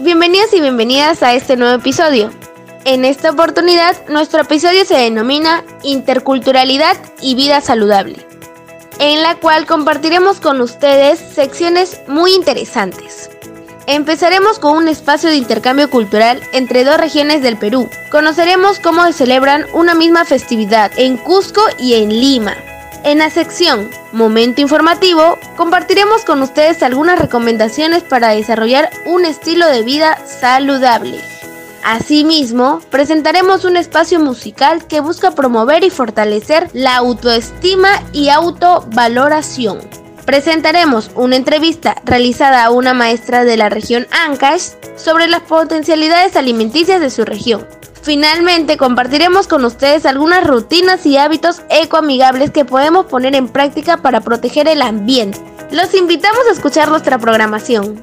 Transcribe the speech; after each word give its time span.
bienvenidos 0.00 0.52
y 0.52 0.60
bienvenidas 0.60 1.22
a 1.22 1.34
este 1.34 1.56
nuevo 1.56 1.74
episodio. 1.74 2.30
En 2.84 3.04
esta 3.04 3.30
oportunidad, 3.30 3.96
nuestro 4.08 4.42
episodio 4.42 4.84
se 4.84 4.96
denomina 4.96 5.64
Interculturalidad 5.82 6.96
y 7.20 7.34
Vida 7.34 7.60
Saludable, 7.60 8.24
en 9.00 9.22
la 9.22 9.34
cual 9.36 9.66
compartiremos 9.66 10.40
con 10.40 10.60
ustedes 10.60 11.18
secciones 11.18 12.00
muy 12.06 12.32
interesantes. 12.32 13.30
Empezaremos 13.86 14.58
con 14.58 14.76
un 14.76 14.86
espacio 14.86 15.30
de 15.30 15.36
intercambio 15.36 15.90
cultural 15.90 16.42
entre 16.52 16.84
dos 16.84 16.98
regiones 16.98 17.42
del 17.42 17.56
Perú. 17.56 17.88
Conoceremos 18.10 18.78
cómo 18.78 19.04
se 19.06 19.12
celebran 19.12 19.66
una 19.72 19.94
misma 19.94 20.24
festividad 20.24 20.92
en 20.96 21.16
Cusco 21.16 21.62
y 21.78 21.94
en 21.94 22.10
Lima. 22.10 22.54
En 23.08 23.20
la 23.20 23.30
sección 23.30 23.88
Momento 24.12 24.60
Informativo 24.60 25.38
compartiremos 25.56 26.26
con 26.26 26.42
ustedes 26.42 26.82
algunas 26.82 27.18
recomendaciones 27.18 28.02
para 28.02 28.28
desarrollar 28.28 28.90
un 29.06 29.24
estilo 29.24 29.66
de 29.66 29.82
vida 29.82 30.18
saludable. 30.26 31.18
Asimismo, 31.82 32.82
presentaremos 32.90 33.64
un 33.64 33.78
espacio 33.78 34.20
musical 34.20 34.86
que 34.86 35.00
busca 35.00 35.30
promover 35.30 35.84
y 35.84 35.90
fortalecer 35.90 36.68
la 36.74 36.96
autoestima 36.96 37.88
y 38.12 38.28
autovaloración. 38.28 39.78
Presentaremos 40.26 41.10
una 41.14 41.36
entrevista 41.36 41.96
realizada 42.04 42.62
a 42.62 42.70
una 42.70 42.92
maestra 42.92 43.44
de 43.44 43.56
la 43.56 43.70
región 43.70 44.06
Ancash 44.26 44.72
sobre 44.96 45.28
las 45.28 45.40
potencialidades 45.40 46.36
alimenticias 46.36 47.00
de 47.00 47.08
su 47.08 47.24
región. 47.24 47.66
Finalmente, 48.02 48.76
compartiremos 48.76 49.48
con 49.48 49.64
ustedes 49.64 50.06
algunas 50.06 50.46
rutinas 50.46 51.04
y 51.04 51.18
hábitos 51.18 51.62
ecoamigables 51.68 52.50
que 52.50 52.64
podemos 52.64 53.06
poner 53.06 53.34
en 53.34 53.48
práctica 53.48 53.98
para 53.98 54.20
proteger 54.20 54.68
el 54.68 54.82
ambiente. 54.82 55.40
Los 55.70 55.94
invitamos 55.94 56.40
a 56.48 56.52
escuchar 56.52 56.88
nuestra 56.88 57.18
programación. 57.18 58.02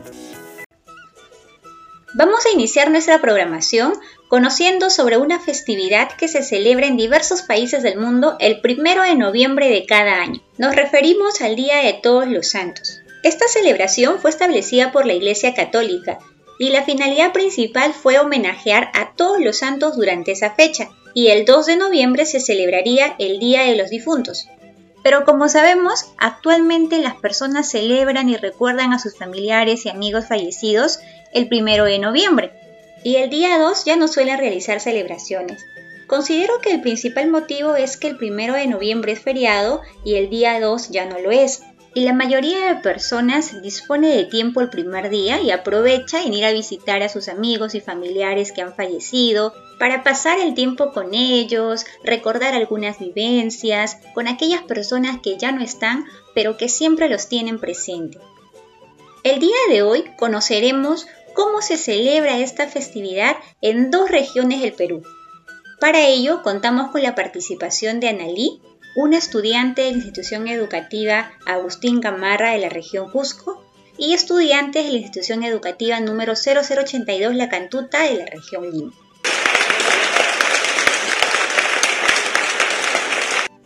Vamos 2.14 2.46
a 2.46 2.52
iniciar 2.52 2.92
nuestra 2.92 3.20
programación 3.20 3.94
conociendo 4.30 4.90
sobre 4.90 5.18
una 5.18 5.40
festividad 5.40 6.10
que 6.18 6.28
se 6.28 6.44
celebra 6.44 6.88
en 6.88 6.98
diversos 6.98 7.42
países 7.42 7.84
del 7.84 7.98
mundo 8.00 8.38
el 8.40 8.62
primero 8.62 9.02
de 9.02 9.16
noviembre 9.16 9.70
de 9.70 9.86
cada 9.86 10.22
año. 10.22 10.42
Nos 10.58 10.76
referimos 10.76 11.42
al 11.42 11.56
Día 11.56 11.78
de 11.80 11.94
Todos 11.94 12.28
los 12.28 12.48
Santos. 12.48 13.02
Esta 13.24 13.48
celebración 13.48 14.20
fue 14.20 14.30
establecida 14.30 14.92
por 14.92 15.06
la 15.06 15.14
Iglesia 15.14 15.54
Católica 15.54 16.20
y 16.60 16.70
la 16.70 16.84
finalidad 16.84 17.34
principal 17.34 17.94
fue 17.94 18.20
homenajear 18.20 18.90
a 18.94 19.14
todos 19.16 19.40
los 19.40 19.58
santos 19.58 19.96
durante 19.98 20.32
esa 20.32 20.52
fecha, 20.52 20.90
y 21.14 21.28
el 21.28 21.46
2 21.46 21.66
de 21.66 21.76
noviembre 21.78 22.26
se 22.26 22.40
celebraría 22.40 23.16
el 23.20 23.40
Día 23.40 23.64
de 23.64 23.76
los 23.76 23.90
Difuntos. 23.90 24.48
Pero 25.04 25.24
como 25.24 25.50
sabemos, 25.50 26.12
actualmente 26.18 26.98
las 26.98 27.16
personas 27.16 27.70
celebran 27.70 28.28
y 28.30 28.38
recuerdan 28.38 28.92
a 28.92 29.00
sus 29.00 29.18
familiares 29.18 29.86
y 29.86 29.90
amigos 29.90 30.26
fallecidos 30.28 31.00
el 31.34 31.48
1 31.52 31.86
de 31.86 32.00
noviembre, 32.00 32.52
y 33.04 33.18
el 33.18 33.30
día 33.30 33.60
2 33.60 33.86
ya 33.86 33.96
no 33.98 34.08
suelen 34.08 34.40
realizar 34.40 34.80
celebraciones. 34.80 35.64
Considero 36.08 36.60
que 36.62 36.72
el 36.72 36.82
principal 36.82 37.30
motivo 37.30 37.76
es 37.76 37.98
que 37.98 38.08
el 38.08 38.18
1 38.22 38.54
de 38.54 38.68
noviembre 38.68 39.12
es 39.12 39.20
feriado 39.20 39.82
y 40.04 40.16
el 40.16 40.30
día 40.30 40.60
2 40.60 40.90
ya 40.90 41.06
no 41.06 41.20
lo 41.20 41.32
es, 41.32 41.62
y 41.96 42.02
la 42.02 42.12
mayoría 42.12 42.68
de 42.68 42.82
personas 42.82 43.62
dispone 43.62 44.10
de 44.10 44.26
tiempo 44.26 44.60
el 44.60 44.70
primer 44.70 45.10
día 45.10 45.40
y 45.42 45.50
aprovecha 45.50 46.22
en 46.22 46.34
ir 46.34 46.44
a 46.44 46.52
visitar 46.52 47.02
a 47.02 47.08
sus 47.08 47.30
amigos 47.30 47.74
y 47.74 47.80
familiares 47.80 48.52
que 48.52 48.62
han 48.62 48.76
fallecido 48.76 49.54
para 49.80 50.04
pasar 50.04 50.38
el 50.40 50.54
tiempo 50.56 50.92
con 50.92 51.14
ellos, 51.14 51.86
recordar 52.04 52.54
algunas 52.54 53.00
vivencias 53.00 53.98
con 54.14 54.28
aquellas 54.28 54.62
personas 54.64 55.22
que 55.24 55.38
ya 55.38 55.54
no 55.54 55.64
están 55.64 56.06
pero 56.34 56.58
que 56.58 56.68
siempre 56.68 57.08
los 57.08 57.30
tienen 57.30 57.60
presente. 57.60 58.20
El 59.24 59.40
día 59.40 59.56
de 59.70 59.82
hoy 59.82 60.04
conoceremos 60.18 61.08
cómo 61.34 61.62
se 61.62 61.78
celebra 61.78 62.40
esta 62.40 62.68
festividad 62.68 63.38
en 63.62 63.90
dos 63.90 64.12
regiones 64.12 64.60
del 64.60 64.74
Perú. 64.74 65.02
Para 65.80 66.06
ello 66.06 66.44
contamos 66.44 66.92
con 66.92 67.04
la 67.04 67.16
participación 67.16 68.02
de 68.02 68.10
Analí, 68.10 68.60
una 68.96 69.18
estudiante 69.18 69.82
de 69.82 69.92
la 69.92 69.98
institución 69.98 70.48
educativa 70.48 71.34
Agustín 71.46 72.00
Gamarra 72.00 72.52
de 72.52 72.60
la 72.60 72.70
región 72.70 73.12
Cusco 73.12 73.62
y 73.98 74.14
estudiantes 74.14 74.86
de 74.86 74.92
la 74.94 74.98
institución 75.00 75.44
educativa 75.44 76.00
número 76.00 76.34
0082 76.36 77.36
La 77.36 77.50
Cantuta 77.50 78.04
de 78.04 78.16
la 78.16 78.26
región 78.26 78.72
Lima. 78.72 78.94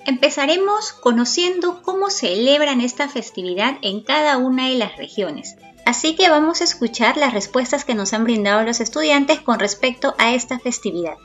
Empezaremos 0.07 0.93
conociendo 0.93 1.83
cómo 1.83 2.09
celebran 2.09 2.81
esta 2.81 3.07
festividad 3.07 3.77
en 3.83 4.01
cada 4.01 4.37
una 4.37 4.67
de 4.69 4.77
las 4.77 4.97
regiones. 4.97 5.57
Así 5.85 6.15
que 6.15 6.29
vamos 6.29 6.61
a 6.61 6.63
escuchar 6.63 7.17
las 7.17 7.33
respuestas 7.33 7.85
que 7.85 7.93
nos 7.93 8.13
han 8.13 8.23
brindado 8.23 8.63
los 8.63 8.79
estudiantes 8.79 9.39
con 9.41 9.59
respecto 9.59 10.15
a 10.17 10.33
esta 10.33 10.57
festividad. 10.57 11.15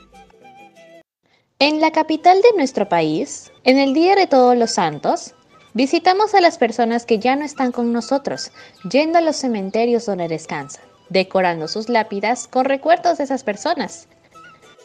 En 1.57 1.79
la 1.79 1.91
capital 1.91 2.41
de 2.41 2.57
nuestro 2.57 2.89
país, 2.89 3.49
en 3.63 3.77
el 3.77 3.93
Día 3.93 4.15
de 4.15 4.27
Todos 4.27 4.57
los 4.57 4.71
Santos, 4.71 5.35
visitamos 5.73 6.33
a 6.33 6.41
las 6.41 6.57
personas 6.57 7.05
que 7.05 7.17
ya 7.17 7.37
no 7.37 7.45
están 7.45 7.71
con 7.71 7.93
nosotros, 7.93 8.51
yendo 8.91 9.19
a 9.19 9.21
los 9.21 9.37
cementerios 9.37 10.05
donde 10.05 10.27
descansan, 10.27 10.83
decorando 11.09 11.69
sus 11.69 11.87
lápidas 11.87 12.49
con 12.49 12.65
recuerdos 12.65 13.19
de 13.19 13.23
esas 13.23 13.45
personas. 13.45 14.09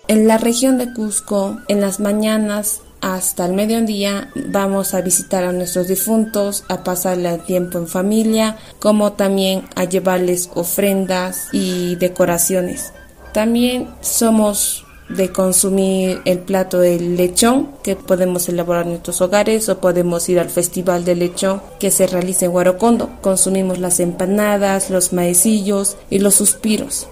En 0.07 0.29
la 0.29 0.39
región 0.39 0.79
de 0.79 0.95
Cusco, 0.95 1.59
en 1.67 1.81
las 1.81 1.99
mañanas 1.99 2.83
hasta 3.01 3.47
el 3.47 3.55
mediodía 3.55 4.31
vamos 4.37 4.95
a 4.95 5.01
visitar 5.01 5.43
a 5.43 5.51
nuestros 5.51 5.89
difuntos, 5.89 6.63
a 6.69 6.85
pasarle 6.85 7.39
tiempo 7.39 7.79
en 7.79 7.89
familia, 7.89 8.57
como 8.79 9.15
también 9.15 9.65
a 9.75 9.87
llevarles 9.87 10.49
ofrendas 10.55 11.49
y 11.51 11.97
decoraciones. 11.97 12.93
También 13.33 13.89
somos 14.03 14.85
de 15.17 15.31
consumir 15.31 16.21
el 16.25 16.39
plato 16.39 16.79
del 16.79 17.17
lechón 17.17 17.71
que 17.83 17.97
podemos 17.97 18.49
elaborar 18.49 18.85
en 18.85 18.91
nuestros 18.91 19.21
hogares 19.21 19.69
o 19.69 19.81
podemos 19.81 20.29
ir 20.29 20.39
al 20.39 20.51
festival 20.51 21.05
de 21.05 21.17
lechón 21.17 21.61
que 21.79 21.91
se 21.91 22.07
realiza 22.07 22.47
en 22.47 22.53
Huarocondo. 22.53 23.11
Consumimos 23.21 23.79
las 23.79 24.01
empanadas, 24.01 24.91
los 24.91 25.13
maecillos 25.13 25.97
y 26.11 26.21
los 26.21 26.35
suspiros. 26.37 27.09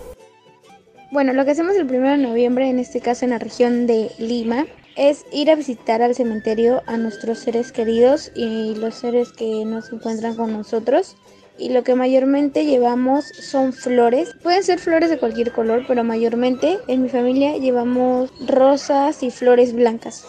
Bueno, 1.10 1.32
lo 1.32 1.44
que 1.44 1.52
hacemos 1.52 1.74
el 1.74 1.90
1 1.90 2.10
de 2.10 2.18
noviembre, 2.18 2.68
en 2.68 2.78
este 2.78 3.00
caso 3.00 3.24
en 3.24 3.30
la 3.30 3.38
región 3.38 3.86
de 3.86 4.10
Lima, 4.18 4.66
es 4.96 5.24
ir 5.32 5.50
a 5.50 5.54
visitar 5.54 6.02
al 6.02 6.14
cementerio 6.14 6.82
a 6.86 6.96
nuestros 6.96 7.38
seres 7.38 7.72
queridos 7.72 8.30
y 8.34 8.74
los 8.74 8.94
seres 8.96 9.32
que 9.32 9.64
no 9.64 9.80
se 9.80 9.94
encuentran 9.94 10.34
con 10.34 10.52
nosotros 10.52 11.16
y 11.58 11.70
lo 11.70 11.84
que 11.84 11.94
mayormente 11.94 12.64
llevamos 12.64 13.26
son 13.26 13.72
flores. 13.72 14.34
Pueden 14.42 14.62
ser 14.62 14.78
flores 14.78 15.10
de 15.10 15.18
cualquier 15.18 15.52
color, 15.52 15.84
pero 15.86 16.04
mayormente 16.04 16.78
en 16.86 17.02
mi 17.02 17.08
familia 17.08 17.56
llevamos 17.56 18.30
rosas 18.46 19.22
y 19.22 19.30
flores 19.30 19.74
blancas. 19.74 20.24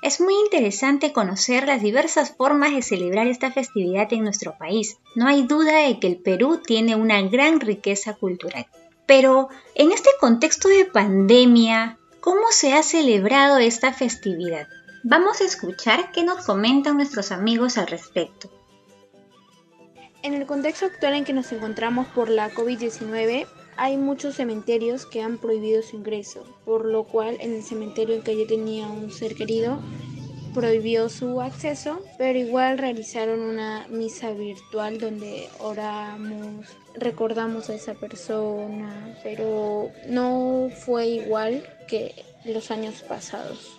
Es 0.00 0.20
muy 0.20 0.34
interesante 0.44 1.12
conocer 1.12 1.66
las 1.66 1.82
diversas 1.82 2.34
formas 2.36 2.72
de 2.72 2.82
celebrar 2.82 3.26
esta 3.26 3.50
festividad 3.50 4.12
en 4.12 4.22
nuestro 4.22 4.56
país. 4.56 4.98
No 5.16 5.26
hay 5.26 5.42
duda 5.42 5.80
de 5.80 5.98
que 5.98 6.06
el 6.06 6.18
Perú 6.18 6.60
tiene 6.64 6.94
una 6.94 7.20
gran 7.22 7.60
riqueza 7.60 8.14
cultural. 8.14 8.66
Pero 9.06 9.48
en 9.74 9.90
este 9.90 10.10
contexto 10.20 10.68
de 10.68 10.84
pandemia, 10.84 11.98
¿cómo 12.20 12.50
se 12.50 12.74
ha 12.74 12.82
celebrado 12.82 13.58
esta 13.58 13.92
festividad? 13.92 14.68
Vamos 15.02 15.40
a 15.40 15.44
escuchar 15.44 16.12
qué 16.12 16.22
nos 16.22 16.44
comentan 16.44 16.96
nuestros 16.96 17.32
amigos 17.32 17.78
al 17.78 17.86
respecto. 17.86 18.50
En 20.22 20.34
el 20.34 20.46
contexto 20.46 20.86
actual 20.86 21.14
en 21.14 21.24
que 21.24 21.32
nos 21.32 21.52
encontramos 21.52 22.08
por 22.08 22.28
la 22.28 22.50
COVID-19, 22.50 23.46
hay 23.76 23.96
muchos 23.96 24.34
cementerios 24.34 25.06
que 25.06 25.22
han 25.22 25.38
prohibido 25.38 25.82
su 25.82 25.96
ingreso, 25.96 26.44
por 26.64 26.84
lo 26.84 27.04
cual 27.04 27.36
en 27.40 27.54
el 27.54 27.62
cementerio 27.62 28.16
en 28.16 28.22
que 28.22 28.36
yo 28.36 28.46
tenía 28.46 28.88
un 28.88 29.12
ser 29.12 29.36
querido 29.36 29.80
prohibió 30.54 31.08
su 31.08 31.40
acceso, 31.40 32.02
pero 32.16 32.36
igual 32.36 32.78
realizaron 32.78 33.38
una 33.40 33.86
misa 33.88 34.32
virtual 34.32 34.98
donde 34.98 35.48
oramos, 35.60 36.66
recordamos 36.94 37.70
a 37.70 37.74
esa 37.74 37.94
persona, 37.94 39.16
pero 39.22 39.90
no 40.08 40.68
fue 40.84 41.06
igual 41.06 41.62
que 41.86 42.24
los 42.44 42.72
años 42.72 43.02
pasados. 43.02 43.77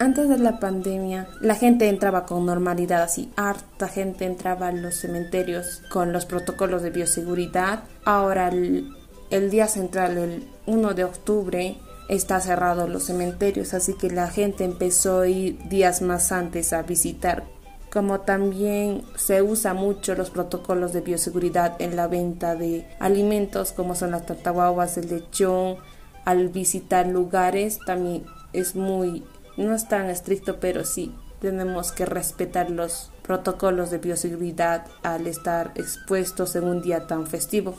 Antes 0.00 0.28
de 0.28 0.38
la 0.38 0.60
pandemia, 0.60 1.26
la 1.40 1.56
gente 1.56 1.88
entraba 1.88 2.24
con 2.24 2.46
normalidad, 2.46 3.02
así 3.02 3.32
harta 3.34 3.88
gente 3.88 4.26
entraba 4.26 4.68
a 4.68 4.72
los 4.72 4.94
cementerios 4.94 5.82
con 5.90 6.12
los 6.12 6.24
protocolos 6.24 6.82
de 6.82 6.90
bioseguridad. 6.90 7.82
Ahora 8.04 8.48
el, 8.48 9.50
día 9.50 9.66
central, 9.66 10.16
el 10.16 10.48
1 10.66 10.94
de 10.94 11.02
octubre, 11.02 11.78
está 12.08 12.40
cerrado 12.40 12.86
los 12.86 13.06
cementerios, 13.06 13.74
así 13.74 13.94
que 13.94 14.08
la 14.08 14.28
gente 14.28 14.62
empezó 14.62 15.22
a 15.22 15.28
ir 15.28 15.58
días 15.68 16.00
más 16.00 16.30
antes 16.30 16.72
a 16.72 16.82
visitar. 16.82 17.42
Como 17.90 18.20
también 18.20 19.02
se 19.16 19.42
usa 19.42 19.74
mucho 19.74 20.14
los 20.14 20.30
protocolos 20.30 20.92
de 20.92 21.00
bioseguridad 21.00 21.74
en 21.80 21.96
la 21.96 22.06
venta 22.06 22.54
de 22.54 22.86
alimentos 23.00 23.72
como 23.72 23.96
son 23.96 24.12
las 24.12 24.26
tataguaguas, 24.26 24.96
el 24.96 25.08
lechón, 25.08 25.78
al 26.24 26.50
visitar 26.50 27.08
lugares 27.08 27.80
también 27.84 28.24
es 28.52 28.76
muy 28.76 29.24
no 29.64 29.74
es 29.74 29.88
tan 29.88 30.08
estricto, 30.08 30.60
pero 30.60 30.84
sí 30.84 31.14
tenemos 31.40 31.92
que 31.92 32.06
respetar 32.06 32.70
los 32.70 33.10
protocolos 33.22 33.90
de 33.90 33.98
bioseguridad 33.98 34.86
al 35.02 35.26
estar 35.26 35.72
expuestos 35.74 36.56
en 36.56 36.64
un 36.64 36.82
día 36.82 37.06
tan 37.06 37.26
festivo. 37.26 37.76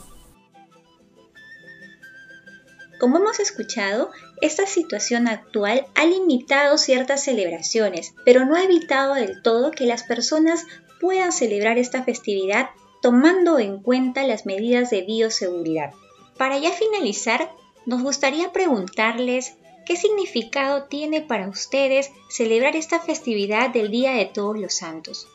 Como 2.98 3.16
hemos 3.16 3.40
escuchado, 3.40 4.10
esta 4.42 4.66
situación 4.66 5.26
actual 5.26 5.86
ha 5.94 6.04
limitado 6.04 6.76
ciertas 6.76 7.24
celebraciones, 7.24 8.14
pero 8.26 8.44
no 8.44 8.56
ha 8.56 8.62
evitado 8.62 9.14
del 9.14 9.40
todo 9.42 9.70
que 9.70 9.86
las 9.86 10.02
personas 10.02 10.66
puedan 11.00 11.32
celebrar 11.32 11.78
esta 11.78 12.02
festividad 12.04 12.68
tomando 13.00 13.58
en 13.58 13.80
cuenta 13.82 14.24
las 14.24 14.44
medidas 14.44 14.90
de 14.90 15.00
bioseguridad. 15.02 15.92
Para 16.36 16.58
ya 16.58 16.72
finalizar, 16.72 17.50
nos 17.86 18.02
gustaría 18.02 18.52
preguntarles 18.52 19.54
qué 19.86 19.96
significado 19.96 20.84
tiene 20.84 21.22
para 21.22 21.48
ustedes 21.48 22.10
celebrar 22.28 22.76
esta 22.76 23.00
festividad 23.00 23.70
del 23.70 23.90
Día 23.90 24.12
de 24.12 24.26
Todos 24.26 24.58
los 24.58 24.74
Santos. 24.74 25.26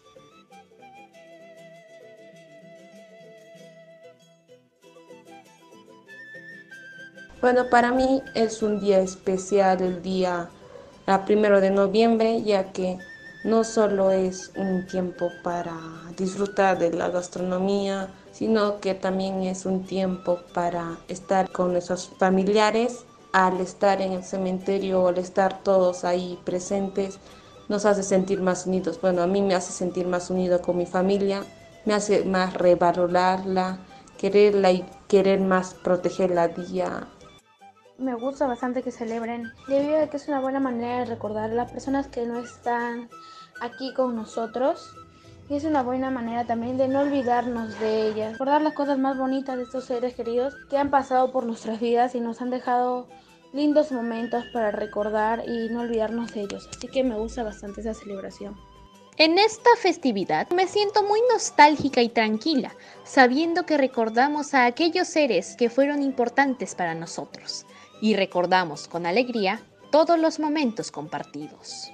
Bueno, 7.41 7.69
para 7.69 7.91
mí 7.91 8.23
es 8.33 8.63
un 8.63 8.79
día 8.79 8.99
especial 9.01 9.81
el 9.81 10.01
día 10.01 10.49
primero 11.25 11.61
de 11.61 11.69
noviembre, 11.69 12.41
ya 12.41 12.71
que 12.71 12.97
no 13.43 13.63
solo 13.63 14.09
es 14.09 14.51
un 14.55 14.87
tiempo 14.87 15.31
para 15.43 15.77
disfrutar 16.17 16.79
de 16.79 16.91
la 16.91 17.09
gastronomía, 17.09 18.09
sino 18.31 18.79
que 18.79 18.95
también 18.95 19.43
es 19.43 19.67
un 19.67 19.85
tiempo 19.85 20.39
para 20.55 20.97
estar 21.07 21.51
con 21.51 21.73
nuestros 21.73 22.09
familiares. 22.17 23.05
Al 23.35 23.59
estar 23.59 24.01
en 24.01 24.13
el 24.13 24.23
cementerio 24.23 25.03
o 25.03 25.07
al 25.09 25.17
estar 25.17 25.61
todos 25.61 26.05
ahí 26.05 26.39
presentes, 26.45 27.19
nos 27.67 27.85
hace 27.85 28.01
sentir 28.01 28.39
más 28.39 28.65
unidos. 28.65 29.01
Bueno, 29.01 29.23
a 29.23 29.27
mí 29.27 29.41
me 29.41 29.55
hace 29.55 29.73
sentir 29.73 30.07
más 30.07 30.29
unido 30.29 30.61
con 30.61 30.77
mi 30.77 30.85
familia, 30.85 31.43
me 31.83 31.93
hace 31.93 32.23
más 32.23 32.53
revalorarla, 32.53 33.79
quererla 34.17 34.71
y 34.71 34.85
querer 35.09 35.41
más 35.41 35.73
protegerla 35.73 36.47
día 36.47 37.09
me 37.97 38.13
gusta 38.13 38.45
bastante 38.45 38.83
que 38.83 38.91
celebren, 38.91 39.51
debido 39.67 40.01
a 40.01 40.07
que 40.07 40.17
es 40.17 40.27
una 40.27 40.41
buena 40.41 40.59
manera 40.59 40.99
de 40.99 41.05
recordar 41.05 41.51
a 41.51 41.53
las 41.53 41.71
personas 41.71 42.07
que 42.07 42.25
no 42.25 42.39
están 42.39 43.09
aquí 43.61 43.93
con 43.93 44.15
nosotros. 44.15 44.95
Y 45.47 45.55
es 45.55 45.63
una 45.63 45.83
buena 45.83 46.09
manera 46.09 46.45
también 46.45 46.77
de 46.77 46.87
no 46.87 47.01
olvidarnos 47.01 47.79
de 47.79 48.07
ellas, 48.07 48.33
recordar 48.33 48.63
las 48.63 48.73
cosas 48.73 48.97
más 48.97 49.15
bonitas 49.15 49.57
de 49.57 49.63
estos 49.63 49.85
seres 49.85 50.15
queridos 50.15 50.55
que 50.69 50.77
han 50.77 50.89
pasado 50.89 51.31
por 51.31 51.45
nuestras 51.45 51.79
vidas 51.79 52.15
y 52.15 52.19
nos 52.19 52.41
han 52.41 52.49
dejado 52.49 53.07
lindos 53.53 53.91
momentos 53.91 54.43
para 54.51 54.71
recordar 54.71 55.43
y 55.47 55.69
no 55.69 55.81
olvidarnos 55.81 56.33
de 56.33 56.41
ellos. 56.41 56.67
Así 56.75 56.87
que 56.87 57.03
me 57.03 57.15
gusta 57.15 57.43
bastante 57.43 57.81
esa 57.81 57.93
celebración. 57.93 58.55
En 59.17 59.37
esta 59.37 59.69
festividad 59.77 60.49
me 60.49 60.67
siento 60.67 61.03
muy 61.03 61.21
nostálgica 61.31 62.01
y 62.01 62.09
tranquila, 62.09 62.75
sabiendo 63.03 63.65
que 63.65 63.77
recordamos 63.77 64.53
a 64.53 64.65
aquellos 64.65 65.07
seres 65.07 65.55
que 65.55 65.69
fueron 65.69 66.01
importantes 66.01 66.75
para 66.75 66.95
nosotros 66.95 67.65
y 68.01 68.15
recordamos 68.15 68.87
con 68.89 69.05
alegría 69.05 69.61
todos 69.89 70.19
los 70.19 70.39
momentos 70.39 70.91
compartidos. 70.91 71.91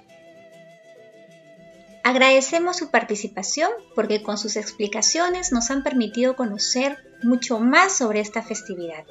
Agradecemos 2.04 2.78
su 2.78 2.90
participación 2.90 3.70
porque 3.96 4.24
con 4.24 4.38
sus 4.38 4.56
explicaciones 4.56 5.52
nos 5.52 5.70
han 5.70 5.84
permitido 5.84 6.36
conocer 6.36 6.98
mucho 7.24 7.60
más 7.60 7.98
sobre 7.98 8.20
esta 8.20 8.42
festividad. 8.42 9.06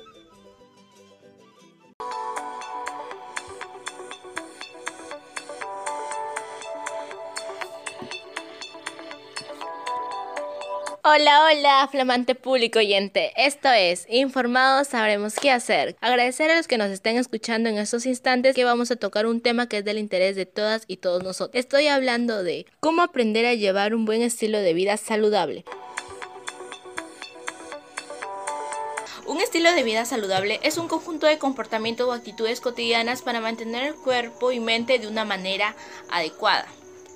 Hola, 11.12 11.44
hola, 11.44 11.88
flamante 11.90 12.36
público 12.36 12.78
oyente. 12.78 13.32
Esto 13.34 13.68
es 13.68 14.06
Informados 14.08 14.86
Sabremos 14.86 15.34
qué 15.34 15.50
hacer. 15.50 15.96
Agradecer 16.00 16.52
a 16.52 16.56
los 16.56 16.68
que 16.68 16.78
nos 16.78 16.88
estén 16.90 17.16
escuchando 17.16 17.68
en 17.68 17.78
estos 17.78 18.06
instantes 18.06 18.54
que 18.54 18.62
vamos 18.62 18.92
a 18.92 18.96
tocar 18.96 19.26
un 19.26 19.40
tema 19.40 19.68
que 19.68 19.78
es 19.78 19.84
del 19.84 19.98
interés 19.98 20.36
de 20.36 20.46
todas 20.46 20.84
y 20.86 20.98
todos 20.98 21.24
nosotros. 21.24 21.58
Estoy 21.58 21.88
hablando 21.88 22.44
de 22.44 22.64
cómo 22.78 23.02
aprender 23.02 23.44
a 23.44 23.54
llevar 23.54 23.92
un 23.92 24.04
buen 24.04 24.22
estilo 24.22 24.60
de 24.60 24.72
vida 24.72 24.96
saludable. 24.98 25.64
Un 29.26 29.40
estilo 29.40 29.72
de 29.72 29.82
vida 29.82 30.04
saludable 30.04 30.60
es 30.62 30.78
un 30.78 30.86
conjunto 30.86 31.26
de 31.26 31.38
comportamientos 31.38 32.06
o 32.06 32.12
actitudes 32.12 32.60
cotidianas 32.60 33.22
para 33.22 33.40
mantener 33.40 33.84
el 33.84 33.94
cuerpo 33.96 34.52
y 34.52 34.60
mente 34.60 35.00
de 35.00 35.08
una 35.08 35.24
manera 35.24 35.74
adecuada. 36.08 36.66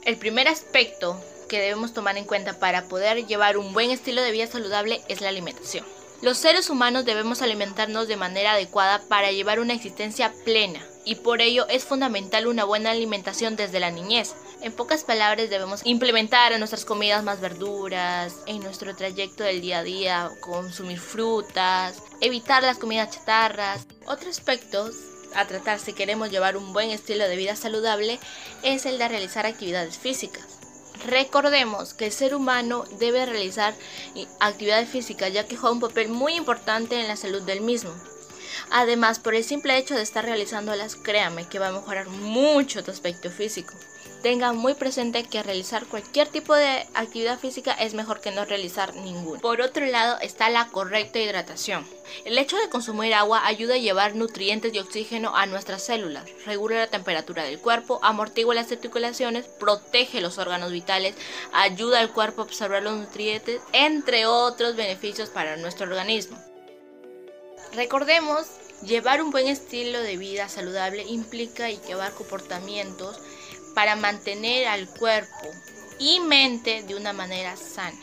El 0.05 0.17
primer 0.17 0.49
aspecto 0.49 1.17
que 1.55 1.61
debemos 1.61 1.95
tomar 1.95 2.19
en 2.19 2.25
cuenta 2.25 2.59
para 2.59 2.89
poder 2.89 3.29
llevar 3.29 3.57
un 3.59 3.73
buen 3.73 3.93
estilo 3.93 4.23
de 4.23 4.33
vida 4.33 4.49
saludable 4.49 5.01
es 5.07 5.21
la 5.21 5.29
alimentación. 5.29 5.85
Los 6.21 6.37
seres 6.37 6.69
humanos 6.69 7.05
debemos 7.05 7.43
alimentarnos 7.43 8.09
de 8.09 8.17
manera 8.17 8.55
adecuada 8.55 9.01
para 9.09 9.31
llevar 9.31 9.61
una 9.61 9.73
existencia 9.73 10.33
plena 10.45 10.85
y 11.05 11.15
por 11.15 11.41
ello 11.41 11.69
es 11.69 11.85
fundamental 11.85 12.49
una 12.49 12.65
buena 12.65 12.91
alimentación 12.91 13.55
desde 13.55 13.79
la 13.79 13.93
niñez. 13.93 14.35
En 14.63 14.73
pocas 14.73 15.05
palabras 15.05 15.49
debemos 15.49 15.83
implementar 15.85 16.51
en 16.51 16.59
nuestras 16.59 16.85
comidas 16.85 17.23
más 17.23 17.41
verduras, 17.41 18.35
en 18.47 18.61
nuestro 18.61 18.97
trayecto 18.97 19.45
del 19.45 19.61
día 19.61 19.79
a 19.79 19.85
día 19.85 20.31
consumir 20.41 20.99
frutas, 20.99 22.03
evitar 22.21 22.65
las 22.65 22.79
comidas 22.79 23.15
chatarras. 23.15 23.87
Otro 24.07 24.29
aspecto 24.29 24.91
a 25.37 25.47
tratar 25.47 25.79
si 25.79 25.93
queremos 25.93 26.33
llevar 26.33 26.57
un 26.57 26.73
buen 26.73 26.91
estilo 26.91 27.29
de 27.29 27.37
vida 27.37 27.55
saludable 27.55 28.19
es 28.65 28.87
el 28.87 28.99
de 28.99 29.07
realizar 29.07 29.47
actividades 29.47 29.99
físicas. 29.99 30.54
Recordemos 31.07 31.93
que 31.95 32.07
el 32.07 32.13
ser 32.13 32.35
humano 32.35 32.85
debe 32.99 33.27
realizar 33.27 33.75
actividad 34.41 34.87
física 34.87 35.29
ya 35.29 35.47
que 35.47 35.57
juega 35.57 35.75
un 35.75 35.81
papel 35.81 36.09
muy 36.09 36.35
importante 36.35 37.01
en 37.01 37.09
la 37.09 37.17
salud 37.17 37.43
del 37.43 37.61
mismo. 37.61 37.93
Además, 38.71 39.19
por 39.19 39.35
el 39.35 39.45
simple 39.45 39.77
hecho 39.77 39.95
de 39.95 40.03
estar 40.03 40.25
realizándolas, 40.25 40.97
créame 40.97 41.47
que 41.49 41.59
va 41.59 41.69
a 41.69 41.73
mejorar 41.73 42.09
mucho 42.09 42.83
tu 42.85 42.91
aspecto 42.91 43.31
físico 43.31 43.75
tenga 44.25 44.55
muy 44.55 44.73
presente 44.73 45.23
que 45.25 45.43
realizar 45.43 45.85
cualquier 45.85 46.29
tipo 46.29 46.55
de 46.55 46.87
actividad 46.95 47.39
física 47.39 47.75
es 47.75 47.93
mejor 47.93 48.23
que 48.23 48.31
no 48.31 48.47
realizar 48.47 48.95
ninguna. 48.95 49.39
Por 49.39 49.61
otro 49.61 49.85
lado 49.85 50.19
está 50.23 50.49
la 50.49 50.69
correcta 50.69 51.19
hidratación. 51.19 51.87
El 52.25 52.39
hecho 52.39 52.57
de 52.57 52.71
consumir 52.71 53.13
agua 53.13 53.47
ayuda 53.47 53.75
a 53.75 53.79
llevar 53.79 54.17
nutrientes 54.17 54.73
y 54.73 54.79
oxígeno 54.79 55.37
a 55.37 55.45
nuestras 55.45 55.83
células, 55.83 56.25
regula 56.47 56.77
la 56.77 56.87
temperatura 56.87 57.45
del 57.45 57.59
cuerpo, 57.59 58.01
amortigua 58.03 58.55
las 58.55 58.73
articulaciones, 58.73 59.45
protege 59.45 60.23
los 60.23 60.39
órganos 60.39 60.73
vitales, 60.73 61.15
ayuda 61.53 62.01
al 62.01 62.11
cuerpo 62.11 62.41
a 62.41 62.45
absorber 62.47 62.83
los 62.83 62.97
nutrientes, 62.97 63.61
entre 63.75 64.25
otros 64.25 64.75
beneficios 64.75 65.29
para 65.29 65.59
nuestro 65.59 65.85
organismo. 65.85 66.39
Recordemos, 67.75 68.47
llevar 68.83 69.23
un 69.23 69.31
buen 69.31 69.49
estilo 69.49 70.01
de 70.01 70.17
vida 70.17 70.49
saludable 70.49 71.03
implica 71.03 71.69
llevar 71.69 72.13
comportamientos 72.15 73.21
para 73.75 73.97
mantener 73.97 74.67
al 74.67 74.89
cuerpo 74.89 75.51
y 75.99 76.21
mente 76.21 76.83
de 76.83 76.95
una 76.95 77.13
manera 77.13 77.57
sana. 77.57 77.99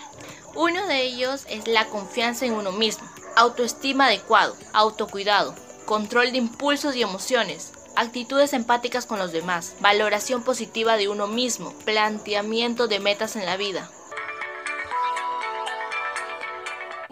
Uno 0.56 0.86
de 0.88 1.04
ellos 1.04 1.46
es 1.50 1.68
la 1.68 1.86
confianza 1.86 2.46
en 2.46 2.54
uno 2.54 2.72
mismo, 2.72 3.10
autoestima 3.36 4.08
adecuado, 4.08 4.56
autocuidado, 4.74 5.56
control 5.86 6.32
de 6.32 6.38
impulsos 6.38 6.96
y 6.96 7.02
emociones, 7.02 7.72
actitudes 7.96 8.54
empáticas 8.54 9.06
con 9.06 9.20
los 9.20 9.32
demás, 9.32 9.76
valoración 9.80 10.44
positiva 10.44 10.98
de 10.98 11.10
uno 11.10 11.28
mismo, 11.28 11.74
planteamiento 11.86 12.88
de 12.88 13.00
metas 13.00 13.36
en 13.36 13.46
la 13.46 13.58
vida, 13.58 13.90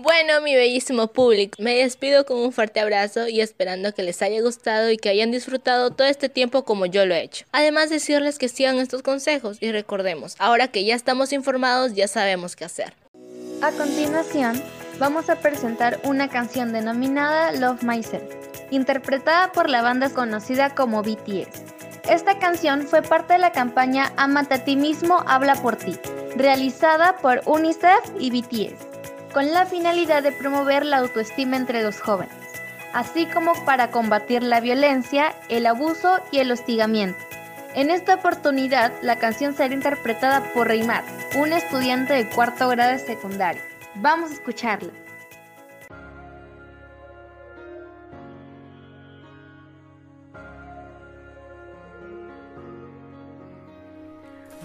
Bueno, 0.09 0.41
mi 0.41 0.55
bellísimo 0.55 1.05
público, 1.09 1.55
me 1.61 1.75
despido 1.75 2.25
con 2.25 2.39
un 2.39 2.51
fuerte 2.51 2.79
abrazo 2.79 3.27
y 3.27 3.41
esperando 3.41 3.93
que 3.93 4.01
les 4.01 4.23
haya 4.23 4.41
gustado 4.41 4.89
y 4.89 4.97
que 4.97 5.09
hayan 5.09 5.29
disfrutado 5.29 5.91
todo 5.91 6.07
este 6.07 6.29
tiempo 6.29 6.65
como 6.65 6.87
yo 6.87 7.05
lo 7.05 7.13
he 7.13 7.21
hecho. 7.21 7.45
Además 7.51 7.91
decirles 7.91 8.39
que 8.39 8.49
sigan 8.49 8.79
estos 8.79 9.03
consejos 9.03 9.57
y 9.61 9.71
recordemos, 9.71 10.35
ahora 10.39 10.67
que 10.67 10.83
ya 10.83 10.95
estamos 10.95 11.31
informados 11.31 11.93
ya 11.93 12.07
sabemos 12.07 12.55
qué 12.55 12.65
hacer. 12.65 12.95
A 13.61 13.69
continuación, 13.69 14.59
vamos 14.97 15.29
a 15.29 15.35
presentar 15.35 15.99
una 16.03 16.27
canción 16.27 16.73
denominada 16.73 17.51
Love 17.51 17.83
Myself, 17.83 18.23
interpretada 18.71 19.51
por 19.51 19.69
la 19.69 19.83
banda 19.83 20.09
conocida 20.09 20.73
como 20.73 21.03
BTS. 21.03 21.61
Esta 22.09 22.39
canción 22.39 22.87
fue 22.87 23.03
parte 23.03 23.33
de 23.33 23.39
la 23.39 23.51
campaña 23.51 24.11
Amate 24.17 24.55
a 24.55 24.63
ti 24.65 24.75
mismo, 24.75 25.23
habla 25.27 25.53
por 25.53 25.75
ti, 25.75 25.99
realizada 26.35 27.17
por 27.17 27.43
UNICEF 27.45 28.09
y 28.19 28.31
BTS 28.31 28.88
con 29.33 29.51
la 29.51 29.65
finalidad 29.65 30.23
de 30.23 30.31
promover 30.31 30.85
la 30.85 30.97
autoestima 30.97 31.55
entre 31.55 31.83
los 31.83 32.01
jóvenes, 32.01 32.33
así 32.93 33.25
como 33.25 33.53
para 33.65 33.91
combatir 33.91 34.43
la 34.43 34.59
violencia, 34.59 35.33
el 35.49 35.65
abuso 35.65 36.19
y 36.31 36.39
el 36.39 36.51
hostigamiento. 36.51 37.19
En 37.75 37.91
esta 37.91 38.15
oportunidad, 38.15 38.91
la 39.03 39.17
canción 39.17 39.53
será 39.53 39.73
interpretada 39.73 40.43
por 40.53 40.67
Reymar, 40.67 41.03
un 41.37 41.53
estudiante 41.53 42.13
de 42.13 42.27
cuarto 42.29 42.67
grado 42.69 42.93
de. 42.93 43.61
Vamos 43.95 44.31
a 44.31 44.33
escucharla. 44.33 44.91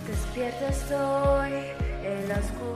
Despierta 0.06 0.68
estoy 0.68 1.84
la 2.28 2.38
oscuridad 2.38 2.73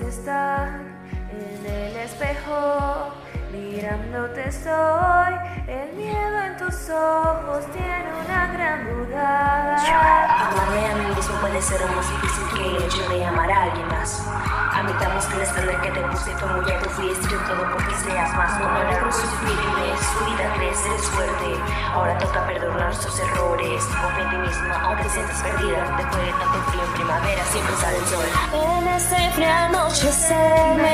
extraños 0.00 0.02
están 0.02 0.98
en 1.32 1.66
el 1.66 1.96
espejo. 1.96 3.14
Mirándote 3.52 4.48
estoy, 4.48 5.34
el 5.66 5.92
miedo 5.96 6.40
en 6.44 6.56
tus 6.56 6.88
ojos 6.90 7.66
tiene 7.72 8.06
una 8.24 8.46
gran 8.52 8.88
duda. 8.88 9.76
Amarme 10.50 10.86
a 10.86 10.94
mí 10.94 11.14
mismo 11.16 11.34
puede 11.40 11.60
ser 11.60 11.80
más 11.90 12.08
difícil 12.08 12.44
que 12.54 12.76
el 12.76 12.82
hecho 12.84 13.08
de 13.08 13.24
amar 13.24 13.50
a 13.50 13.62
alguien 13.64 13.88
más. 13.88 14.22
Admitamos 14.72 15.26
que 15.26 15.36
la 15.36 15.42
estándar 15.42 15.80
que 15.82 15.90
te 15.90 16.00
puse 16.00 16.30
fue 16.36 16.48
muy 16.48 16.70
alto, 16.70 16.90
fui 16.90 17.10
estricto 17.10 17.52
todo 17.52 17.72
porque 17.72 17.94
seas 17.96 18.34
más. 18.36 18.60
No 18.60 18.72
la 18.72 18.98
cruz 19.00 19.16
sufrir 19.16 19.52
y 19.52 19.80
ves, 19.80 20.00
su 20.00 20.24
vida 20.24 20.52
crees, 20.54 20.86
eres 20.86 21.06
fuerte. 21.10 21.56
Ahora 21.92 22.16
toca 22.18 22.46
perdonar 22.46 22.94
tus 22.96 23.18
errores. 23.18 23.84
Confía 23.84 24.22
en 24.22 24.30
ti 24.30 24.36
misma, 24.36 24.80
aunque 24.84 25.08
sientas 25.08 25.42
perdida. 25.42 25.96
Después 25.98 26.22
de 26.22 26.32
tanto 26.32 26.58
frío 26.70 26.84
en 26.84 26.92
primavera, 26.92 27.44
siempre 27.44 27.76
sale 27.76 27.98
el 27.98 28.06
sol. 28.06 28.26
En 28.54 28.88
este 28.88 29.30
frío 29.32 29.49
anochecer 30.00 30.76
me 30.76 30.89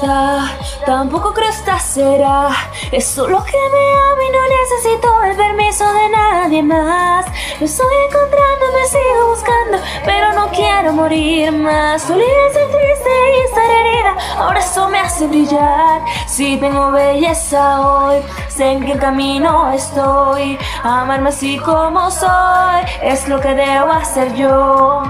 respuesta, 0.00 0.56
tampoco 0.86 1.32
creo 1.32 1.48
esta 1.48 1.78
será. 1.78 2.69
Es 2.92 3.06
solo 3.06 3.44
que 3.44 3.52
me 3.52 3.92
amo 4.10 4.20
y 4.20 4.30
no 4.32 4.38
necesito 4.48 5.22
el 5.22 5.36
permiso 5.36 5.84
de 5.92 6.08
nadie 6.08 6.62
más. 6.62 7.24
Lo 7.60 7.66
estoy 7.66 7.94
encontrando, 8.08 8.66
me 8.74 8.86
sigo 8.86 9.28
buscando, 9.28 9.78
pero 10.04 10.32
no 10.32 10.48
quiero 10.48 10.92
morir 10.92 11.52
más. 11.52 12.02
Solía 12.02 12.26
ser 12.52 12.68
triste 12.68 13.10
y 13.36 13.44
estar 13.44 13.70
herida, 13.70 14.16
ahora 14.38 14.58
eso 14.58 14.88
me 14.88 14.98
hace 14.98 15.28
brillar. 15.28 16.02
Si 16.26 16.56
tengo 16.56 16.90
belleza 16.90 17.80
hoy, 17.80 18.22
sé 18.48 18.72
en 18.72 18.84
qué 18.84 18.98
camino 18.98 19.70
estoy. 19.72 20.58
Amarme 20.82 21.28
así 21.28 21.58
como 21.58 22.10
soy, 22.10 22.82
es 23.02 23.28
lo 23.28 23.38
que 23.40 23.54
debo 23.54 23.92
hacer 23.92 24.34
yo. 24.34 25.02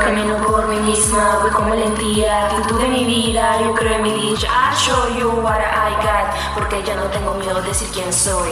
Camino 0.00 0.38
por 0.38 0.66
mí 0.66 0.76
misma, 0.80 1.38
voy 1.42 1.50
como 1.52 1.74
lentía, 1.74 2.46
actitud 2.46 2.80
de 2.80 2.88
mi 2.88 3.04
vida, 3.04 3.60
yo 3.62 3.74
creo 3.74 3.94
en 3.94 4.02
mi 4.02 4.12
dicha. 4.12 4.48
I 4.48 4.74
show 4.74 5.16
you 5.16 5.30
what 5.42 5.60
I 5.60 5.94
got, 6.02 6.54
porque 6.54 6.82
ya 6.82 6.96
no 6.96 7.11
tengo 7.12 7.34
miedo 7.34 7.60
de 7.60 7.68
decir 7.68 7.88
quién 7.92 8.12
soy. 8.12 8.50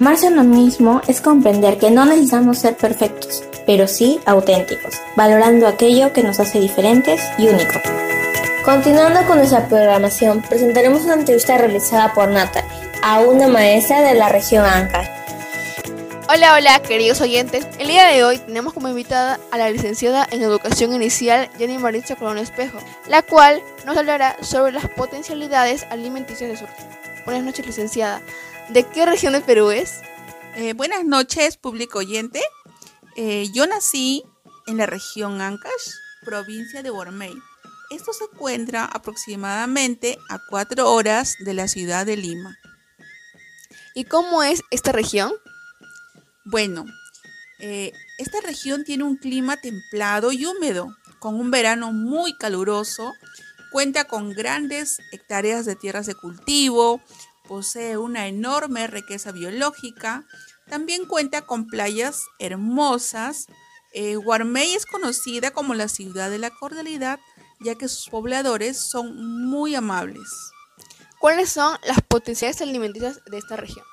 Amarse 0.00 0.28
a 0.28 0.30
uno 0.30 0.44
mismo 0.44 1.02
es 1.08 1.20
comprender 1.20 1.76
que 1.76 1.90
no 1.90 2.06
necesitamos 2.06 2.56
ser 2.58 2.74
perfectos, 2.74 3.44
pero 3.66 3.86
sí 3.86 4.18
auténticos, 4.24 4.94
valorando 5.14 5.68
aquello 5.68 6.14
que 6.14 6.22
nos 6.22 6.40
hace 6.40 6.58
diferentes 6.58 7.20
y 7.36 7.48
únicos. 7.48 7.82
Continuando 8.64 9.20
con 9.26 9.36
nuestra 9.36 9.68
programación, 9.68 10.40
presentaremos 10.40 11.02
una 11.02 11.16
entrevista 11.16 11.58
realizada 11.58 12.14
por 12.14 12.30
Natalie 12.30 12.66
a 13.02 13.20
una 13.20 13.46
maestra 13.48 14.00
de 14.00 14.14
la 14.14 14.30
región 14.30 14.64
Ancash. 14.64 15.06
Hola, 16.30 16.54
hola, 16.54 16.80
queridos 16.80 17.20
oyentes. 17.20 17.66
El 17.78 17.88
día 17.88 18.06
de 18.06 18.24
hoy 18.24 18.38
tenemos 18.38 18.72
como 18.72 18.88
invitada 18.88 19.38
a 19.50 19.58
la 19.58 19.68
licenciada 19.68 20.26
en 20.30 20.40
Educación 20.40 20.94
Inicial, 20.94 21.50
Jenny 21.58 21.76
Maritza 21.76 22.16
Colón 22.16 22.38
Espejo, 22.38 22.78
la 23.06 23.20
cual 23.20 23.60
nos 23.84 23.98
hablará 23.98 24.38
sobre 24.40 24.72
las 24.72 24.88
potencialidades 24.88 25.86
alimenticias 25.90 26.48
de 26.48 26.56
su. 26.56 26.64
Buenas 27.26 27.44
noches, 27.44 27.66
licenciada. 27.66 28.22
¿De 28.72 28.86
qué 28.88 29.04
región 29.04 29.32
del 29.32 29.42
Perú 29.42 29.72
es? 29.72 30.00
Eh, 30.54 30.74
buenas 30.74 31.04
noches, 31.04 31.56
público 31.56 31.98
oyente. 31.98 32.40
Eh, 33.16 33.48
yo 33.52 33.66
nací 33.66 34.22
en 34.68 34.76
la 34.76 34.86
región 34.86 35.40
Ancash, 35.40 35.90
provincia 36.24 36.80
de 36.80 36.90
Bormey. 36.90 37.34
Esto 37.90 38.12
se 38.12 38.24
encuentra 38.32 38.84
aproximadamente 38.84 40.18
a 40.28 40.38
cuatro 40.48 40.88
horas 40.92 41.34
de 41.40 41.52
la 41.52 41.66
ciudad 41.66 42.06
de 42.06 42.16
Lima. 42.16 42.56
¿Y 43.96 44.04
cómo 44.04 44.44
es 44.44 44.62
esta 44.70 44.92
región? 44.92 45.32
Bueno, 46.44 46.84
eh, 47.58 47.92
esta 48.18 48.40
región 48.40 48.84
tiene 48.84 49.02
un 49.02 49.16
clima 49.16 49.56
templado 49.56 50.30
y 50.30 50.46
húmedo, 50.46 50.96
con 51.18 51.34
un 51.34 51.50
verano 51.50 51.92
muy 51.92 52.36
caluroso, 52.36 53.14
cuenta 53.72 54.04
con 54.04 54.30
grandes 54.30 54.98
hectáreas 55.10 55.66
de 55.66 55.74
tierras 55.74 56.06
de 56.06 56.14
cultivo, 56.14 57.02
posee 57.50 57.96
una 57.96 58.28
enorme 58.28 58.86
riqueza 58.86 59.32
biológica, 59.32 60.24
también 60.68 61.04
cuenta 61.04 61.42
con 61.42 61.66
playas 61.66 62.26
hermosas. 62.38 63.48
Eh, 63.92 64.14
Guarmey 64.14 64.76
es 64.76 64.86
conocida 64.86 65.50
como 65.50 65.74
la 65.74 65.88
ciudad 65.88 66.30
de 66.30 66.38
la 66.38 66.50
cordialidad, 66.50 67.18
ya 67.58 67.74
que 67.74 67.88
sus 67.88 68.08
pobladores 68.08 68.78
son 68.78 69.44
muy 69.46 69.74
amables. 69.74 70.28
¿Cuáles 71.18 71.50
son 71.50 71.76
las 71.82 72.00
potencialidades 72.02 72.62
alimenticias 72.62 73.20
de 73.24 73.38
esta 73.38 73.56
región? 73.56 73.84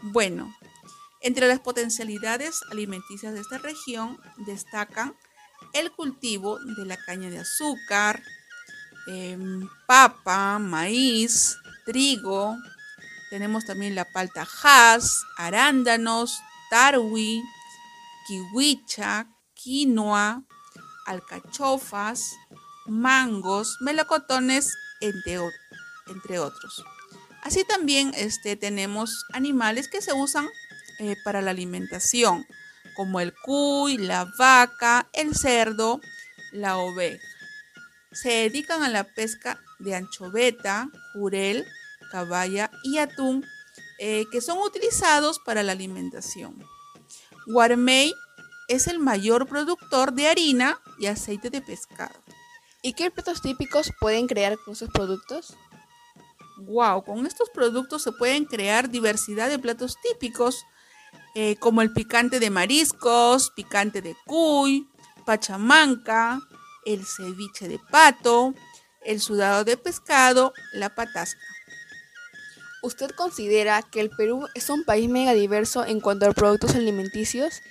Bueno, 0.00 0.56
entre 1.20 1.46
las 1.46 1.60
potencialidades 1.60 2.60
alimenticias 2.70 3.34
de 3.34 3.40
esta 3.40 3.58
región 3.58 4.18
destacan 4.46 5.14
el 5.74 5.92
cultivo 5.92 6.58
de 6.60 6.86
la 6.86 6.96
caña 6.96 7.28
de 7.28 7.40
azúcar, 7.40 8.22
em, 9.06 9.68
papa, 9.86 10.58
maíz, 10.58 11.58
trigo. 11.84 12.56
Tenemos 13.30 13.64
también 13.64 13.94
la 13.94 14.04
palta 14.04 14.46
has, 14.62 15.22
arándanos, 15.36 16.40
tarwi, 16.70 17.42
kiwicha, 18.26 19.26
quinoa, 19.54 20.44
alcachofas, 21.06 22.32
mangos, 22.86 23.76
melocotones, 23.80 24.74
entre 25.00 26.38
otros. 26.38 26.84
Así 27.42 27.64
también 27.64 28.12
este, 28.16 28.56
tenemos 28.56 29.26
animales 29.32 29.88
que 29.88 30.00
se 30.00 30.12
usan 30.12 30.48
eh, 30.98 31.16
para 31.24 31.42
la 31.42 31.50
alimentación, 31.50 32.46
como 32.96 33.20
el 33.20 33.34
cuy, 33.34 33.98
la 33.98 34.26
vaca, 34.38 35.08
el 35.12 35.34
cerdo, 35.34 36.00
la 36.52 36.78
oveja. 36.78 37.22
Se 38.14 38.30
dedican 38.30 38.82
a 38.82 38.88
la 38.88 39.04
pesca 39.04 39.60
de 39.78 39.94
anchoveta, 39.94 40.88
jurel, 41.12 41.66
caballa 42.10 42.70
y 42.82 42.98
atún, 42.98 43.44
eh, 43.98 44.24
que 44.30 44.40
son 44.40 44.58
utilizados 44.58 45.38
para 45.38 45.62
la 45.62 45.72
alimentación. 45.72 46.64
Guarmey 47.46 48.14
es 48.68 48.86
el 48.86 48.98
mayor 48.98 49.46
productor 49.46 50.12
de 50.12 50.28
harina 50.28 50.80
y 50.98 51.06
aceite 51.06 51.50
de 51.50 51.60
pescado. 51.60 52.14
¿Y 52.82 52.92
qué 52.92 53.10
platos 53.10 53.42
típicos 53.42 53.90
pueden 54.00 54.26
crear 54.26 54.58
con 54.64 54.76
sus 54.76 54.90
productos? 54.90 55.56
Wow, 56.58 57.02
con 57.02 57.26
estos 57.26 57.50
productos 57.50 58.02
se 58.02 58.12
pueden 58.12 58.44
crear 58.44 58.88
diversidad 58.90 59.48
de 59.48 59.58
platos 59.58 59.96
típicos, 60.02 60.64
eh, 61.34 61.56
como 61.56 61.82
el 61.82 61.92
picante 61.92 62.38
de 62.38 62.50
mariscos, 62.50 63.50
picante 63.56 64.02
de 64.02 64.16
cuy, 64.24 64.88
pachamanca, 65.24 66.40
el 66.86 67.04
ceviche 67.06 67.68
de 67.68 67.78
pato, 67.90 68.54
el 69.04 69.20
sudado 69.20 69.64
de 69.64 69.76
pescado, 69.76 70.52
la 70.72 70.94
patasca. 70.94 71.40
¿Usted 72.82 73.10
considera 73.12 73.82
que 73.82 74.00
el 74.00 74.10
Perú 74.10 74.46
es 74.54 74.68
un 74.68 74.84
país 74.84 75.08
megadiverso 75.08 75.86
en 75.86 76.00
cuanto 76.00 76.26
a 76.26 76.32
productos 76.32 76.74
alimenticios? 76.74 77.62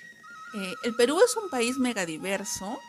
Eh, 0.55 0.73
el 0.83 0.95
Perú 0.95 1.19
es 1.23 1.35
un 1.37 1.49
país 1.49 1.77
megadiverso 1.77 2.79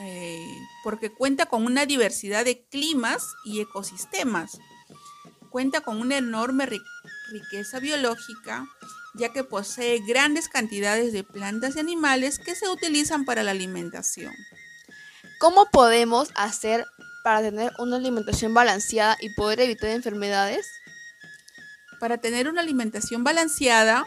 eh, 0.00 0.68
porque 0.84 1.10
cuenta 1.10 1.46
con 1.46 1.64
una 1.64 1.84
diversidad 1.84 2.44
de 2.44 2.64
climas 2.68 3.34
y 3.44 3.60
ecosistemas. 3.60 4.58
Cuenta 5.50 5.80
con 5.80 6.00
una 6.00 6.18
enorme 6.18 6.68
riqueza 7.30 7.80
biológica, 7.80 8.66
ya 9.14 9.32
que 9.32 9.42
posee 9.42 10.00
grandes 10.06 10.48
cantidades 10.48 11.12
de 11.12 11.24
plantas 11.24 11.74
y 11.74 11.80
animales 11.80 12.38
que 12.38 12.54
se 12.54 12.68
utilizan 12.68 13.24
para 13.24 13.42
la 13.42 13.50
alimentación. 13.50 14.32
¿Cómo 15.38 15.70
podemos 15.70 16.30
hacer 16.34 16.84
para 17.22 17.42
tener 17.42 17.72
una 17.78 17.96
alimentación 17.96 18.54
balanceada 18.54 19.16
y 19.20 19.32
poder 19.34 19.60
evitar 19.60 19.90
enfermedades? 19.90 20.66
Para 22.00 22.18
tener 22.18 22.48
una 22.48 22.60
alimentación 22.60 23.22
balanceada, 23.22 24.04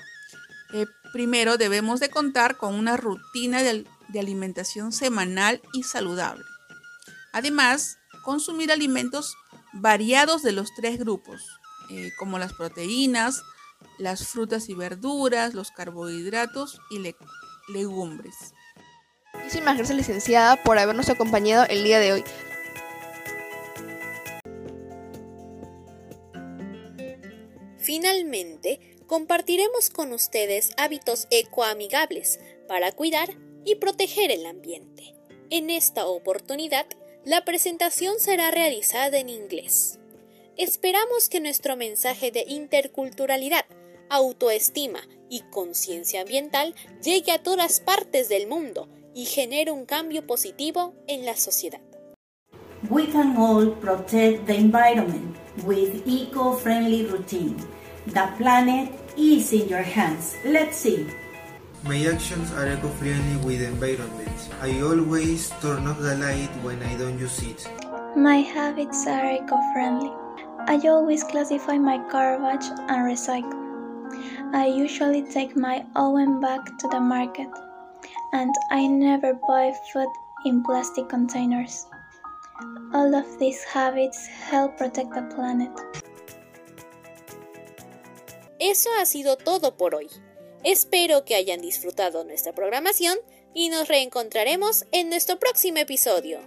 eh, 0.74 0.88
primero 1.14 1.56
debemos 1.58 2.02
de 2.02 2.10
contar 2.10 2.58
con 2.58 2.76
una 2.76 2.98
rutina 2.98 3.64
de, 3.64 3.86
alimentación 4.20 4.92
semanal 4.92 5.62
y 5.72 5.84
saludable. 5.84 6.44
Además, 7.32 7.98
consumir 8.24 8.70
alimentos 8.70 9.38
variados 9.72 10.44
de 10.44 10.52
los 10.52 10.74
tres 10.76 11.00
grupos, 11.00 11.48
eh, 11.90 12.12
como 12.20 12.40
las 12.40 12.52
proteínas, 12.52 13.42
las 13.98 14.28
frutas 14.28 14.68
y 14.68 14.74
verduras, 14.74 15.54
los 15.54 15.72
carbohidratos 15.72 16.82
y 16.90 17.16
legumbres. 17.72 18.36
Muchísimas 19.44 19.76
gracias 19.76 19.98
licenciada 19.98 20.56
por 20.64 20.78
habernos 20.78 21.10
acompañado 21.10 21.66
el 21.68 21.84
día 21.84 22.00
de 22.00 22.14
hoy. 22.14 22.24
Finalmente, 27.80 28.80
compartiremos 29.08 29.90
con 29.90 30.14
ustedes 30.14 30.72
hábitos 30.78 31.28
ecoamigables 31.32 32.40
para 32.68 32.92
cuidar 32.92 33.30
y 33.66 33.76
proteger 33.76 34.32
el 34.32 34.46
ambiente. 34.46 35.16
En 35.50 35.70
esta 35.70 36.06
oportunidad, 36.06 36.86
la 37.26 37.44
presentación 37.44 38.20
será 38.20 38.52
realizada 38.52 39.18
en 39.18 39.30
inglés. 39.30 40.00
Esperamos 40.56 41.30
que 41.30 41.40
nuestro 41.40 41.76
mensaje 41.76 42.32
de 42.32 42.46
interculturalidad, 42.48 43.66
autoestima 44.10 45.02
y 45.30 45.42
conciencia 45.50 46.22
ambiental 46.22 46.76
llegue 47.04 47.32
a 47.32 47.42
todas 47.42 47.80
partes 47.80 48.30
del 48.30 48.48
mundo 48.48 48.88
y 49.14 49.26
genere 49.26 49.72
un 49.72 49.86
cambio 49.86 50.26
positivo 50.26 50.94
en 51.08 51.26
la 51.26 51.36
sociedad. 51.36 51.82
We 52.90 53.08
can 53.08 53.38
all 53.38 53.72
protect 53.76 54.48
the 54.48 54.56
environment 54.56 55.38
with 55.66 56.02
eco-friendly 56.06 57.06
routine. 57.06 57.56
The 58.08 58.28
planet 58.38 58.90
is 59.18 59.54
in 59.54 59.70
your 59.70 59.84
hands. 59.84 60.36
Let's 60.44 60.78
see. 60.78 61.08
My 61.84 62.06
actions 62.08 62.52
are 62.54 62.68
eco-friendly 62.68 63.46
with 63.46 63.62
environment. 63.62 64.50
I 64.62 64.82
always 64.82 65.50
turn 65.62 65.88
off 65.88 66.00
the 66.00 66.16
light 66.18 66.50
when 66.64 66.82
I 66.84 66.98
don't 66.98 67.20
use 67.20 67.42
it. 67.44 67.70
My 68.16 68.38
habits 68.38 69.06
are 69.08 69.32
eco-friendly. 69.32 70.12
I 70.68 70.78
always 70.88 71.24
classify 71.24 71.78
my 71.78 71.98
garbage 72.12 72.66
and 72.88 73.06
recycle. 73.06 73.58
I 74.54 74.66
usually 74.68 75.24
take 75.24 75.56
my 75.56 75.86
own 75.96 76.42
bag 76.42 76.62
to 76.80 76.88
the 76.88 77.00
market 77.00 77.50
and 78.34 78.54
I 78.70 78.88
never 78.88 79.34
buy 79.34 79.74
food 79.92 80.10
in 80.46 80.64
plastic 80.64 81.10
containers. 81.10 81.86
All 82.94 83.16
of 83.16 83.26
these 83.40 83.64
habits 83.64 84.28
help 84.28 84.78
protect 84.78 85.14
the 85.14 85.24
planet. 85.36 85.72
Eso 88.60 88.90
ha 89.00 89.06
sido 89.06 89.38
todo 89.38 89.76
por 89.76 89.96
hoy. 89.96 90.10
Espero 90.64 91.26
que 91.26 91.36
hayan 91.36 91.62
disfrutado 91.62 92.24
nuestra 92.24 92.54
programación 92.54 93.18
y 93.54 93.70
nos 93.70 93.88
reencontraremos 93.88 94.86
en 94.92 95.10
nuestro 95.10 95.40
próximo 95.40 95.80
episodio. 95.80 96.40